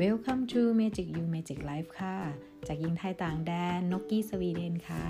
[0.00, 2.16] Welcome to Magic You Magic Life ค่ะ
[2.66, 5.04] จากยิงไทยต่างแดนนกกี้สวีเดนค่ะ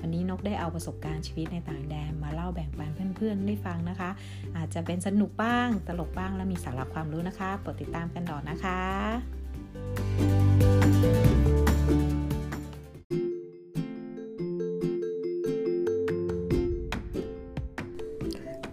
[0.00, 4.10] วันนี้นกได้เอาประสบการณ์ชีวิตในต่างแดนมาเล่าแบ่งปันเพื่อนๆได้ฟังนะคะ
[4.56, 8.80] อาจจะเป็นสนุกบ้าง ตลกบ้างและมีสาระความรู้นะคะโปรดติดตามกันต่อนะคะ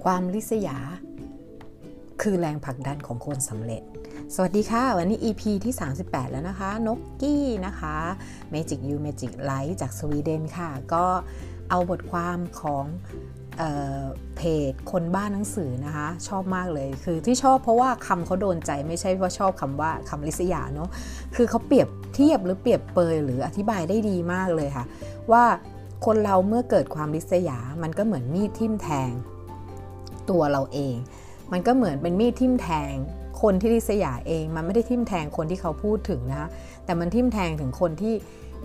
[0.04, 0.78] ความลิษยา
[2.22, 3.84] คือแรงผลักดันของคนสำเร็จ
[4.34, 7.96] สวัสดีค่ะ วันนี้ EP ที่ 38 แล้วนะคะ นกกี้นะคะ
[8.54, 11.06] Magic You Magic Light จากสวีเดนค่ะ ก็
[11.70, 12.86] เอาบทความของ
[13.58, 13.64] เอ
[14.02, 14.04] อ
[14.36, 20.90] เพจคนบ้านหนังสือนะคะ ชอบมากเลยคือที่ชอบเพราะว่าคำเขาโดนใจไม่ใช่ว่าชอบคำว่าคำลิษยาเนาะ
[21.36, 24.86] คือเขาเปรียบเทียบหรือเปรียบเปยหรืออธิบายได้ดีมากเลยค่ะ
[25.32, 25.44] ว่า
[26.06, 29.12] คนเราเมื่อเกิดความลิษยา มันก็เหมือนมีดทิ่มแทง
[30.30, 30.96] ตัวเราเอง
[31.52, 32.96] มันก็เหมือนเป็นมีดทิ่มแทง
[33.42, 36.50] คนที่ริษยาเองมันไม่ได้ทิ่มแทงคนที่เขาพูดถึงนะ
[36.86, 38.16] แต่มันทิ่มแทงถึงคนที่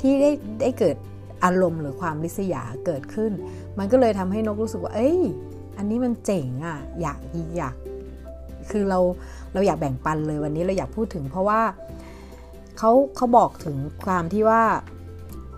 [0.00, 0.96] ที่ได้ได้เกิด
[1.44, 3.32] อารมณ์หรือความริษยาเกิดขึ้น
[3.78, 5.18] มันก็เลยทำให้นกรู้สึกว่า เอ้ย
[5.76, 7.18] อันนี้มันเจ๋งอะ่ะ อยาก
[7.56, 7.74] อยาก
[8.70, 9.00] คือเรา
[9.52, 11.60] เราอยากแบ่งปันเลยวันนี้เราอยากพูดถึง เพราะว่า
[12.78, 13.76] เขาเขาบอกถึง
[14.06, 14.62] ความที่ว่า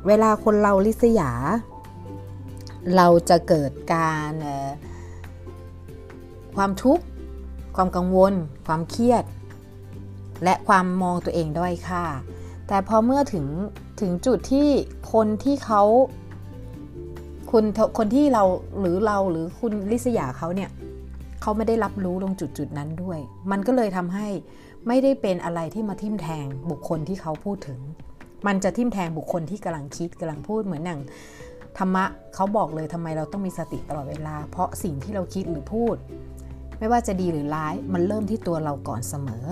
[0.06, 1.30] เวลาคนเราริษยา
[2.96, 4.32] เราจะเกิดการ
[6.56, 7.04] ความทุกข์
[7.76, 8.32] ความกังวล
[8.66, 9.24] ความเครียด
[10.44, 12.04] และความมองตัวเองด้อยค่า
[12.68, 13.46] แต่พอเมื่อถึง
[14.00, 14.68] ถึงจุดที่
[15.12, 15.82] คนที่เขา
[17.50, 17.64] คุณ
[17.98, 18.44] คนที่เรา
[18.80, 20.70] หรือเราหรือคุณลิษยาเขาเนี่ย
[21.42, 23.18] เขาไม่ได้รับรู้ตรงจุดจุดนั้นด้วย
[23.50, 24.28] มันก็เลยทำให้
[24.88, 27.80] ไม่ได้เป็นอะไรที่มาทิ่มแทงบุคคลที่เขาพูดถึง
[28.46, 31.00] มันจะทิ่มแทงบุคคลที่กำลังคิดกำลังพูดเหมือนอย่าง
[31.78, 35.96] ธรรมะเขาบอกเลยทำไมเราต้องมีสติตลอดเวลา เพราะสิ่งที่เราคิดหรือพูด
[36.82, 39.44] ไม่ว่าจะดีหรือร้าย มันเริ่มที่ตัวเราก่อนเสมอ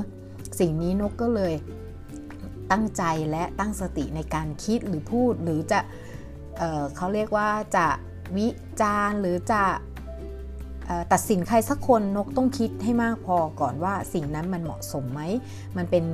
[0.58, 1.54] สิ่งนี้นกก็เลย
[2.70, 5.80] ตั้งใจและตั้งสติในการคิดหรือพูดหรือจะ
[6.58, 7.86] เเขาเรียกว่าจะ
[8.36, 8.48] วิ
[8.80, 9.62] จารหรือจะ
[11.12, 15.22] ตัดสินใครสักคนนกต้องคิดให้มากพอก่อนว่าสิ่งนั้นมันเหมาะสมไหม
[15.76, 16.04] มันเป็น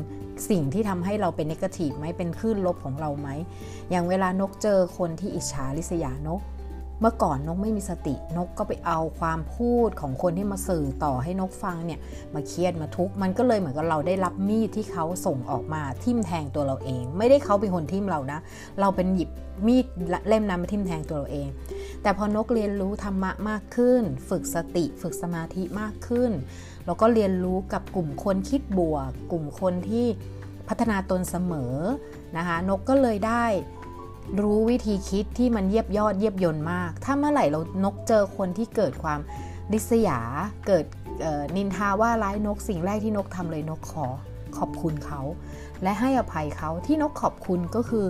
[0.50, 3.28] สิ่งที่ทำให้เราเป็นนกาทีฟไหมเป็นคลื่นลบของเราไหม
[3.90, 6.42] อย่างเวลานกเจอคนที่อิจฉาริษยานก
[7.00, 12.00] เมื่อก่อนนกไม่มีสตินกก็ไปเอาความพูดของคนที่มาสื่อต่อให้นกฟังเนี่ย
[12.34, 18.38] มาเครียดมาทุกข์มันก็เลยเหมือนกับเราได้รับมีดที่เขาส่งออกมาทิ่มแทงตัวเราเอง ไม่ได้เขาเป็นคนทิ่มเรานะ
[18.80, 19.30] เราเป็นหยิบ
[19.66, 19.86] มีด
[20.28, 21.48] เล่มนั้นมาทิ่มแทงตัวเราเอง
[22.02, 26.30] แต่พอนกเรียนรู้ธรรมะมากขึ้น ฝึกสติฝึกสมาธิมากขึ้น
[26.86, 30.06] เราก็เรียนรู้กับกลุ่มคนคิดบวก กลุ่มคนที่
[30.68, 31.74] พัฒนาตนเสมอ
[32.36, 33.44] นะคะนกก็เลยได้
[34.40, 39.20] รู้วิธีคิดที่มันเยียบยอดเยียบยนต์มาก ถ้าเมื่อไหร่เรานกเจอคนที่เกิดความ
[39.72, 40.18] ริษยา
[40.66, 40.84] เกิด
[41.56, 44.06] นินทาว่าร้ายนกสิ่งแรกที่นกทำเลยนกขอ
[44.58, 45.20] ขอบคุณเขา
[45.82, 48.06] และให้อภัยเขาที่นกขอบคุณก็คือ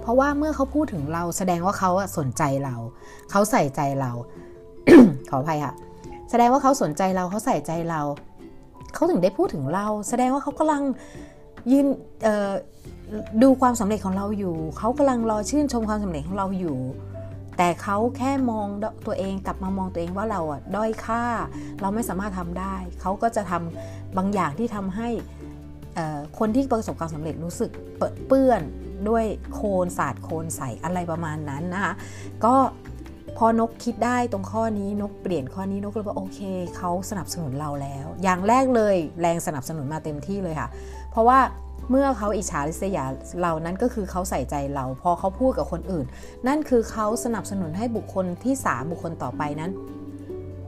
[0.00, 2.76] เพราะว่าเมื่อเขาพูดถึงเราแสดงว่าเขาสนใจเรา
[3.30, 4.12] เขาใส่ใจเรา
[5.30, 5.74] ขออภัยค่ะ
[6.30, 8.00] แสดงว่าเขาสนใจเราเขาใส่ใจเรา
[8.94, 10.82] เขาถึงได้พูดถึงเรา แสดงว่าเขากำลัง
[11.72, 11.86] ยืน
[13.42, 16.78] ดูความสำเร็จของเราอยู่ เขากำลังรอชื่นชมความสำเร็จของเราอยู่
[17.58, 18.66] แต่เขาแค่มอง
[19.06, 21.24] ตัวเองกลับมามองตัวเองว่าเราอะด้อยค่า
[21.80, 25.08] เราไม่สามารถทำได้ เขาก็จะทำบางอย่างที่ทำให้
[26.38, 28.60] คนที่ประสบความสำเร็จรู้สึกเปิดเปื้อน
[29.08, 31.92] ด้วยโคลนศาสตร์โคลนใสอะไรประมาณนั้นนะคะ
[32.44, 32.54] ก็
[33.36, 36.40] พอนกคิดได้ตรงข้อนี้นกเปลี่ยนข้อนี้นกเลยว่าโอเค
[36.76, 40.68] เขาสนับสนุนเราแล้ว อย่างแรกเลยแรงสนับสนุนมาเต็มที่เลยค่ะ
[41.14, 41.40] เพราะว่า
[41.90, 43.04] เมื่อเขาอิจฉาริษยา
[43.42, 46.06] เรานั้นก็คือเขาใส่ใจเรา พอเขาพูดกับคนอื่น
[46.46, 49.70] นั่นคือเขาสนับสนุนให้บุคคลที่สามบุคคลต่อไปนั้น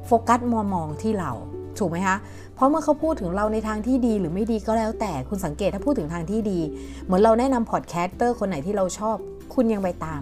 [0.06, 1.32] โฟกัสมองมองที่เรา
[1.78, 2.16] ถูกไหมคะ
[2.54, 6.60] เพราะเมื่อเขาพูดถึงเราในทางที่ดีหรือไม่ดีก็แล้วแต่คุณสังเกตถ้าพูดถึงทางที่ดี
[7.04, 9.16] เหมือนเราแนะนำ podcaster คนไหนที่เราชอบ
[9.54, 10.20] คุณยังไปตาม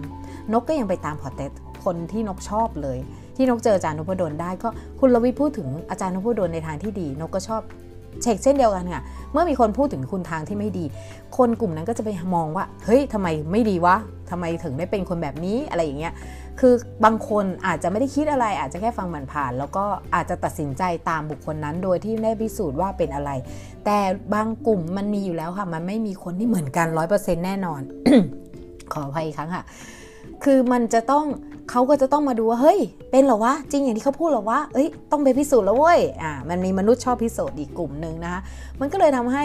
[0.53, 1.51] นกก็ยังไปตามพอดแคส
[1.83, 2.97] คนที่นกชอบเลย
[3.35, 4.69] ที่นกเจออาจารย์นพดลได้ก็
[4.99, 7.61] คุณลวิพูดถึงอาจารย์นพดลในทางที่ดี นกก็ชอบ
[8.21, 9.01] เช็คเช่นเดียวกันค่ะ
[9.31, 10.85] เมื่อมีคนพูดถึงคุณทางที่ไม่ดี
[11.37, 13.95] คนกลุ่มนั้นก็จะไปมองว่า เฮ้ยทำไมไม่ดีวะ
[14.29, 16.13] ทำไมถึงได้เป็นคนแบบนี้อะไรอย่างเงี้ย
[16.59, 16.73] คือ
[17.05, 19.85] บางคนอาจจะไม่ได้คิดอะไร อาจจะแค่ฟังมันผ่าน แล้วก็
[20.15, 23.31] อาจจะตัดสินใจตามบุคคลนั้นโดยที่ไม่ได้พิสูจน์ว่าเป็นอะไร
[23.85, 23.97] แต่
[24.33, 27.81] บางกลุ่มมันมีอยู่แล้วค่ะ มันไม่มีคนที่เหมือนกันร้อยเปอร์เซ็นต์แน่นอน
[28.93, 29.63] ขออภัยอีกครั้งค่ะ
[30.43, 31.25] คือมันจะต้อง
[31.69, 32.79] เขาก็จะต้องมาดูว่าเฮ้ย
[33.11, 38.41] เป็นหรอวะจริงอย่างที่เขาพูดหรอวะเอ้ยต้องไปพิสูจน์แล้วเว้ยอ่ามันมีมนุษย์ชอบพิสูจน์อีกกลุ่มหนึ่งนะคะ
[38.79, 39.43] มันก็เลยทำให้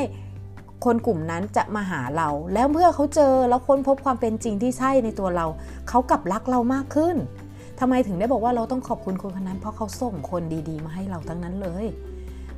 [0.85, 5.47] คนกลุ่มนั้นจะมาหาเรา แล้วเมื่อเขาเจอแล้วค้นพบความเป็นจริงที่ใช่ในตัวเรา
[5.89, 7.17] เขากลับรักเรามากขึ้น
[7.81, 11.87] ทำไมถึงได้บอกว่าเราต้องขอบคุณคนคนนั้น เพราะเขาส่งคนดีๆ มาให้เราทั้งนั้นเลย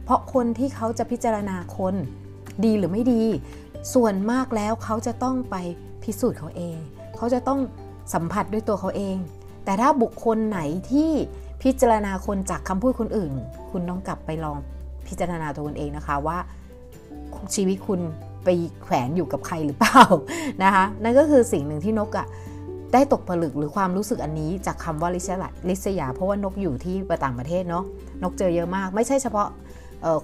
[0.05, 1.95] เพราะคนที่เขาจะพิจารณาคน
[2.65, 3.25] ดีหรือไม่ดี
[3.95, 5.57] ส่วนมากแล้วเขาจะต้องไป
[6.03, 6.77] พิสูจน์เขาเอง
[7.17, 7.61] เขาจะต้อง
[8.15, 9.17] สัมผัสด้วยตัวเขาเอง
[9.65, 10.61] แต่ถ้าบุคคลไหน
[10.91, 11.11] ที่
[11.63, 13.33] พิจารณาคนจากคำพูดคนอื่น
[13.71, 14.59] คุณต้องกลับไปลอง
[15.07, 16.39] พิจารณาตัวคุณเองนะคะว่า
[17.55, 18.01] ชีวิตคุณ
[18.45, 18.49] ไป
[18.83, 20.03] แขวนอยู่กับใครหรือเปล่า
[20.63, 22.27] นะคะนั่นก็คือสิ่งหนึ่งที่นกอะ
[22.93, 27.85] ได้ตกผลึกหรือความรู้สึกอันนี้จากคำว่าลิษยาลิษยา เพราะว่านกอยู่ที่ต่างประเทศเนาะ
[28.23, 29.49] นกเจอเยอะมาก ไม่ใช่เฉพาะ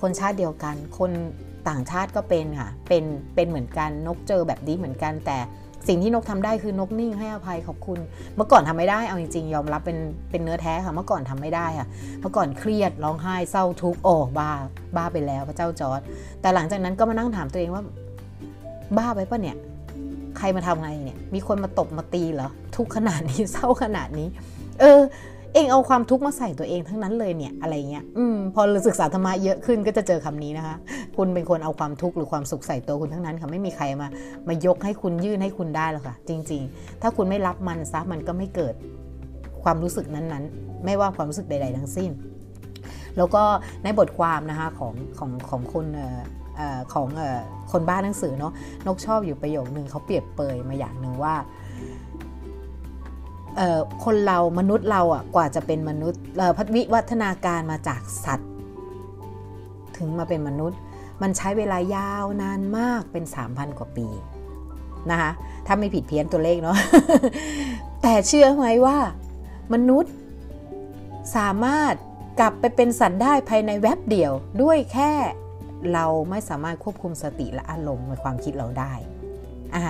[0.02, 1.10] คนชาติเดียวกัน คน
[1.68, 5.38] ต่างชาติก็เป็นค่ะเป็นเป็นเหมือนกันนกเจอแบบนี้เหมือนกันแต่
[5.88, 7.98] สิ่งที่นกทำได้คือนกนิ่งให้อภัยขอบคุณ
[8.36, 9.98] เมื่อก่อนทำไม่ได้เอาจริงๆ ยอมรับเป็น
[10.30, 11.88] เป็นเนื้อแท้ค่ะ เมื่อก่อนทำไม่ได้ค่ะ
[12.20, 14.50] เมื่อก่อนเครียดร้องไห้เศร้าทุกข์โอ้บ้า
[14.96, 16.00] บ้าไปแล้วพระเจ้าจอร์ด
[16.40, 17.82] แต่หลังจากนั้นก็มานั่งถามตัวเองว่า
[18.98, 19.56] บ้าไปปะเนี่ย
[20.38, 24.28] ใครมาทำไรเนี่ย มีคนมาตบมาตีเหรอทุกขนาดนี้เศร้าขนาดนี้
[24.80, 25.00] เออ
[25.54, 30.76] เองเอาความทุกข์มาใส่ตัวเองทั้งนั้นเลยเนี่ยอะไรเงี้ยอืมพอศึกษาธรรมะเยอะขึ้นก็จะเจอคำนี้นะคะ
[31.16, 34.08] คุณเป็นคนเอาความทุกข์หรือความสุขใส่ตัวคุณทั้งนั้นค่ะไม่มีใครมา
[34.48, 38.74] มายกให้คุณยื่นให้คุณได้หรอกค่ะ จริง ๆ ถ้าคุณไม่รับมันซะมันก็ไม่เกิด
[39.62, 42.10] ความรู้สึกนั้นๆ ไม่ว่าความรู้สึกใด ๆ ทั้งสิ้น
[43.16, 43.42] แล้วก็
[43.82, 45.86] ในบทความนะคะของของของคน
[46.94, 47.08] ของ
[47.72, 48.52] คนบ้านหนังสือเนาะ
[48.86, 51.34] นกชอบอยู่ประโยคนึงเขาเปรียบเปยมาอย่างหนึ่งว่า
[54.04, 56.20] คนเรามนุษย์เราอะกว่าจะเป็นมนุษย์
[56.56, 58.50] พัฒวิวัฒนาการมาจากสัตว์
[59.96, 60.78] ถึงมาเป็นมนุษย์
[61.22, 64.08] มันใช้เวลายาวนานมากเป็น 3,000 กว่าปี
[65.10, 65.30] นะคะ
[65.66, 66.76] ถ้าไม่ผิดเพี้ยนตัวเลขเนาะ
[68.02, 68.98] แต่เชื่อไหมว่า
[69.74, 70.12] มนุษย์
[71.36, 71.94] สามารถ
[72.40, 74.32] กลับไปเป็นสัตว์ได้ภายในแวบเดียว
[74.62, 75.12] ด้วยแค่
[75.92, 78.92] เราไม่สามารถควบคุมสติและอารมณ์ในความคิดเราได้
[79.74, 79.84] อ่า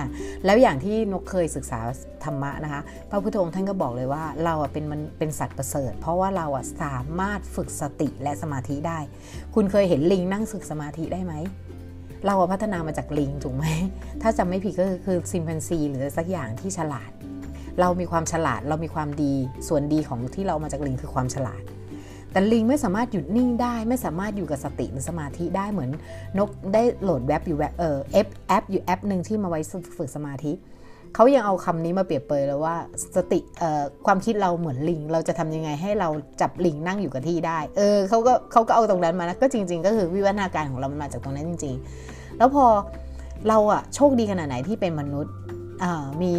[0.45, 1.79] แล้วอย่างที่นกเคยศึกษา
[2.23, 8.99] ธรรมะนะคะ พระพุทธองค์ท่านก็บอกเลยว่าเราอะเป็นมันเป็นสัตว์ประเสริฐ เพราะว่าเราอะสามารถฝึกสติและสมาธิได้
[9.55, 11.33] คุณเคยเห็นลิงนั่งฝึกสมาธิได้ไหม
[12.25, 13.65] เราพัฒนามาจากลิงถูกไหม
[14.21, 17.11] ถ้าจำไม่ผิดก็คือซิมพันซีหรือสักอย่างที่ฉลาด
[17.79, 19.33] เรามีความฉลาด เรามีความดี
[19.67, 21.63] ส่วนดีของที่เรามาจากลิงคือความฉลาด
[22.31, 25.91] แต่ลิงไม่สามารถหยุดนิ่งได้ ไม่สามารถอยู่กับสติหรือสมาธิได้เหมือน
[26.37, 29.59] นกได้โหลดแว็บอยู่แเออแอปแอปอยู่แอปหนึ่งที่มาไว้
[29.97, 30.53] ฝึกสมาธิ
[31.15, 32.75] เขายังเอาคำนี้มาเปรียบเปยแล้วว่า
[33.15, 33.39] สติ
[34.05, 36.09] ความคิดเราเหมือนลิง เราจะทำยังไงให้เรา
[36.41, 41.75] จับลิงนั่งอยู่กับที่ได้ เออเขาก็เขาก็เอาตรงนั้นมานะก็จริง ๆ ก็คือวิวัฒนาการของเรามันมาจากตรงนั้นจริง
[42.07, 42.65] ๆ แล้วพอ
[43.47, 45.33] เราอะโชคดีขนาดไหนที่เป็นมนุษย์
[46.21, 46.33] มี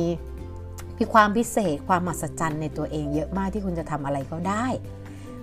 [0.99, 4.67] มีความพิเศษความมหัศจรรย์ในตัวเองเยอะมากที่คุณจะทำอะไรก็ได้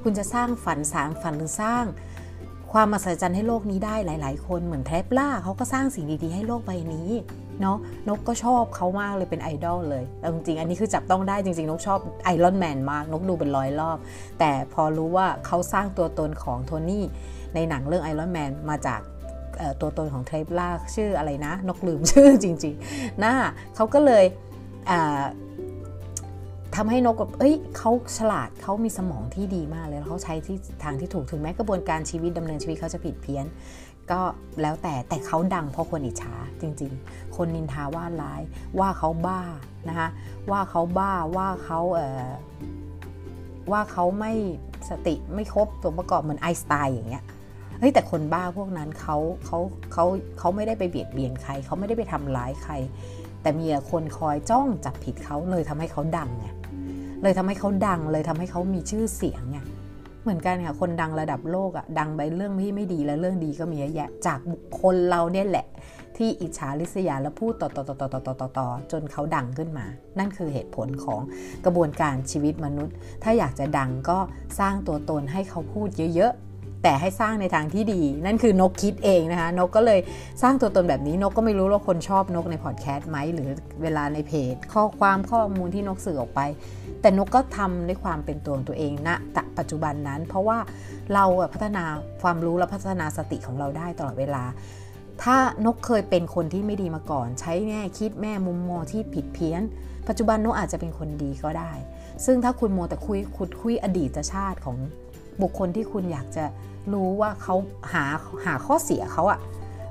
[0.04, 1.86] คุณจะสร้างฝันสางฝันหรือสร้าง
[2.72, 7.10] ความมหัศจรรย์ให้โลกนี้ได้หลาย ๆ คนเหมือนเทปล่าเขาก็สร้างสิ่งดีๆ ให้โลกใบนี้
[7.62, 7.78] เนาะ
[8.08, 13.98] นกก็ชอบเขามากเลยเป็นไอดอลเลยแต่จริงๆ อันนี้คือจับต้องได้จริง ๆ นกชอบไอรอนแมนมาก นกดูเป็นร้อยรอบ
[14.40, 17.06] แต่พอรู้ว่าเขาสร้างตัวตนของโทนี่
[17.56, 19.02] ในหนังเรื่องไอรอนแมนมาจาก
[19.82, 23.34] ตัวตนของเทปล่าชื่ออะไรนะ นกลืมชื่อจริงๆนะ
[23.76, 24.26] เขาก็เลย
[26.78, 33.46] ทำให้นกแบบเอ้ยเขาฉลาดเขามีสมองที่ดีมากเลยแล้วเขาใช้ที่ทางที่ถูกถึงแม้กระบวนการชีวิตดำเนินชีวิตเขาจะผิดเพี้ยน
[34.12, 34.22] ก็
[34.62, 38.42] แล้วแต่แต่เขาดังเพราะคนอิจฉาจริง ๆ คนนินทาว่าร้าย
[38.80, 39.42] ว่าเขาบ้า
[39.90, 40.10] นะคะ
[40.52, 42.28] ว่าเขาบ้าว่าเขาเอ่อ
[43.72, 44.34] ว่าเขาไม่
[44.90, 47.24] สติไม่ครบตัวประกอบเหมือนไอสไตน์อย่างเงี้ย
[47.80, 49.60] เฮ้ยแต่คนบ้าพวกนั้นเขาเขา
[49.94, 50.06] เขา
[50.40, 52.74] เขาไม่ได้ไปเบียดเบียนใคร เขาไม่ได้ไปทำร้ายใคร
[53.42, 56.48] แต่มีคนคอยจ้องจับผิดเขาเลยทำให้เขาดังไง
[57.24, 59.58] เลยทำให้เขาดังเลยทำให้เขามีชื่อเสียงไง
[60.24, 65.66] เหมือนกันค่ะคนดังระดับโลกอะ่ะดังไปเรื่องที่ไม่ดีแล้วเรื่องดีก็มีเยอะแยะจากบุคคลเราเนี่ยแหละ
[66.18, 69.86] ที่อิจฉาริษยาและพูดต่อต่อต่อต่อต่อต่อต่อต่อจนเขาดังขึ้นมา
[70.20, 71.22] นั่นคือเหตุผลของ
[71.66, 74.20] กระบวนการชีวิตมนุษย์ ถ้าอยากจะดังก็
[74.60, 76.34] สร้างตัวตนให้เขาพูดเยอะ
[76.84, 80.00] แต่ให้สร้างในทางที่ดี นั่นคือนกคิดเองนะคะ นกก็เลย
[80.42, 83.50] สร้างตัวตนแบบนี้นกก็ไม่รู้ว่าคนชอบนกในพอดแคสต์ไหมหรือ
[83.82, 86.42] เวลาในเพจ ข้อความข้อมูลที่นกสื่อออกไป
[87.02, 90.58] แต่นกก็ทำด้วยความเป็นตัวตัวเองณนะปัจจุบันนั้น เพราะว่า
[91.14, 91.84] เราพัฒนา
[92.22, 94.44] ความรู้และพัฒนาสติของเราได้ตลอดเวลา
[95.24, 99.62] ถ้านกเคยเป็นคนที่ไม่ดีมาก่อน ใช้แง่คิดแม่มุมมองที่ผิดเพี้ยน
[100.08, 101.72] ปัจจุบันนกอาจจะเป็นคนดีก็ได้
[102.26, 104.78] ซึ่งถ้าคุณโมแต่คุยขุดคุยอดีตชาติของ
[105.42, 106.46] บุคคลที่คุณอยากจะ
[106.94, 107.56] รู้ว่าเขา
[107.94, 108.06] หา
[108.46, 109.40] หาข้อเสียเขาอะ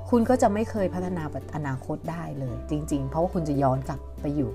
[0.09, 1.23] คุณก็จะไม่เคยพัฒนา
[1.55, 4.49] อนาคตได้เลย จริง ๆ เพราะว่าคุณจะย้อนกลับไปอยู่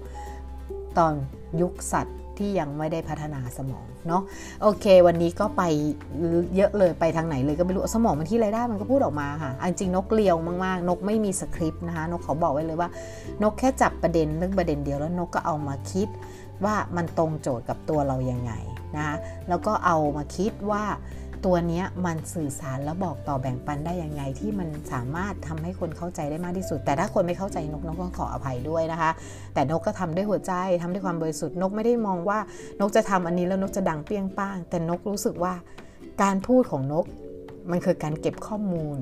[0.98, 1.12] ตอน
[1.60, 4.22] ยุคสัตว์ที่ยังไม่ได้พัฒนาสมองเนาะ
[4.62, 5.62] โอเค วันนี้ก็ไป
[6.56, 12.88] เยอะเลยไปทางไหนเลยก็ไม่รู้สมองมันที่ไรได้มันก็พูดออกมาค่ะจริงนกเลียวมากๆ นกไม่มีสคริปต์นะคะนกเขาบอกไว้เลยว่า
[13.42, 16.08] นกแค่จับประเด็นเรื่องประเด็นเดียวแล้วนกก็เอามาคิด
[16.64, 18.52] ว่ามันตรงโจทย์กับตัวเรายังไง
[18.96, 19.16] นะ
[19.48, 20.84] แล้วก็เอามาคิดว่า
[21.48, 29.10] ตัวนี้มันสื่อสารและบอกต่อแบ่งปันได้ยังไง ที่มันสามารถทำให้คนเข้าใจได้มากที่สุด แต่ถ้าคนไม่เข้าใจนกนกก็ขออภัยด้วยนะคะ
[29.54, 32.38] แต่นกก็ทำด้วยหัวใจทำด้วยความบริสุทธิ์นกไม่ได้มองว่า
[32.80, 35.54] นกจะทำอันนี้แล้วนกจะดังเปี้ยงป้าง แต่นกรู้สึกว่า
[36.22, 37.04] การพูดของนก
[37.70, 38.98] มันคือการเก็บข้อมูล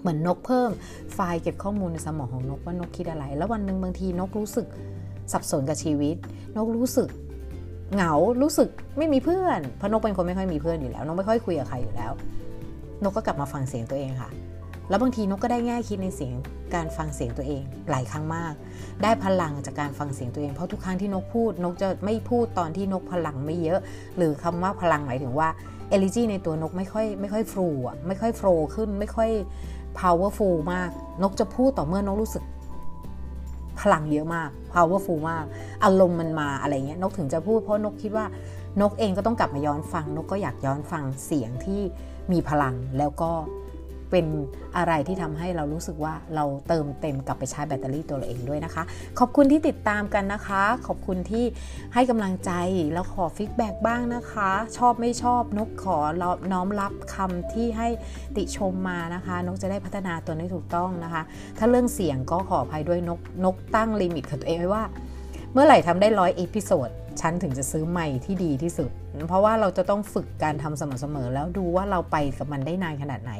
[0.00, 0.70] เหมือนนกเพิ่ม
[1.14, 4.66] ไฟล์เก็บข้อมูลในสมองของนกว่านกคิดอะไร แล้ววันหนึ่งบางทีนกรู้สึก
[5.32, 6.16] สับสนกับชีวิต
[6.56, 7.08] นกรู้สึก
[7.94, 8.12] เหงา
[8.42, 12.12] รู้สึกไม่มีเพื่อนเพราะนกเป็นคนไม่ค่อยมีเพื่อนอยู่แล้วนกไม่ค่อยคุยกับใครอยู่แล้ว
[13.02, 14.30] นกก็กลับมาฟังเสียงตัวเองค่ะ
[14.88, 16.34] แล้วบางทีนกก็ได้แง่คิดในเสียง
[16.74, 18.54] การฟังเสียงตัวเองหลายครั้งมาก
[19.02, 23.80] ได้พลังจากการฟังเสียงตัวเอง เพราะทุกครั้งที่นกพูด นกจะไม่พูดตอนที่นกพลังไม่เยอะ
[24.16, 25.48] หรือคำว่าพลังหมายถึงว่า
[25.90, 29.30] เอลิจีในตัวนกไม่ค่อยไม่ค่อยฟลูอะไม่ค่อยโฟล์ขึ้นไม่ค่อย
[30.00, 30.90] powerful มาก
[31.22, 32.44] นกจะพูดต่อเมื่อนกรู้สึก
[33.80, 35.44] พลังเยอะมาก powerful มาก
[35.84, 38.26] อารมณ์มันมาอะไรเงี้ยนกถึงจะพูดเพราะนกคิดว่า
[38.80, 41.80] นกเองก็ต้องกลับมาย้อนฟัง นกก็อยากย้อนฟังเสียงที่
[42.32, 43.30] มีพลังแล้วก็
[44.10, 44.26] เป็น
[44.76, 48.82] อะไรที่ทำให้เรารู้สึกว่าเราเติมเต็มกลับไปใช้แบตเตอรี่ตัวเราเองด้วยนะคะ
[49.18, 51.44] ขอบคุณที่ติดตามกันนะคะ ขอบคุณที่
[51.94, 52.52] ให้กำลังใจ
[52.92, 55.98] แล้วขอ feedback บ้างนะคะ ชอบไม่ชอบนกขอ
[56.52, 57.88] น้อมรับคำที่ให้
[58.36, 61.22] ติชมมานะคะ นกจะได้พัฒนาตัวให้ถูกต้องนะคะ
[61.58, 64.84] ถ้าเรื่องเสียงก็ขออภัยด้วยนกนกตั้ง limit กับตัวเองไว้ว่า
[65.56, 66.88] เมื่อไหร่ทำได้ร้อย episode
[67.20, 68.90] ฉันถึงจะซื้อไมค์ที่ดีที่สุด
[69.28, 73.32] เพราะว่าเราจะต้องฝึกการทำสม่ำเสมอ แล้วดูว่าเราไปกับมันได้นานขนาดไหน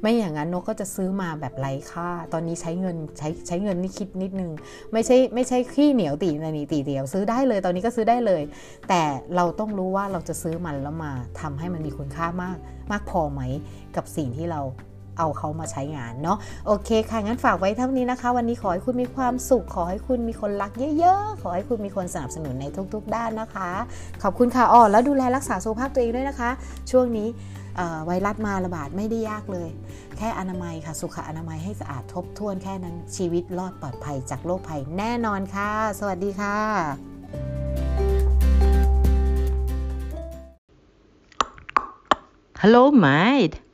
[0.00, 4.50] ไม่อย่างนั้นนกก็จะซื้อมาแบบไร้ค่า ตอนนี้ใช้เงินใช้ใช้เงินนี่คิดนิดนึง
[4.92, 8.42] ไม่ใช่ไม่ใช่ขี้เหนียวตีนนี่ตีเดียวซื้อได้เลยตอนนี้ก็ซื้อได้เลย
[8.88, 9.02] แต่
[9.36, 12.56] เราต้องรู้ว่าเราจะซื้อมันแล้วมาทำให้มันมีคุณค่ามาก
[12.90, 13.40] มากพอไหม
[13.96, 14.60] กับสิ่งที่เรา
[15.18, 23.70] เอาเขามาใช้งานเนาะโอเคค่ะงั้นฝากไว้เท่านี้นะคะ วันนี้ขอให้คุณมีความสุข ขอให้คุณมีคนรักเยอะๆ ขอให้คุณมีคนสนับสนุนในทุกๆ ด้านนะคะ
[24.22, 26.50] ขอบคุณค่ะอ๋อแล้วดูแลรักษาสุขภาพตัวเองด้วยนะคะ
[26.90, 27.28] ช่วงนี้
[28.06, 29.70] ไวรัสมาระบาดไม่ได้ยากเลย
[30.16, 36.58] แค่อนามัยค่ะ สุขอนามัยให้สะอาดทบทวนแค่นั้นชีวิตรอดปลอดภัยจากโรคภัยแน่นอนค่ะ สวัสดีค่ะ
[42.62, 43.67] Hello, mate.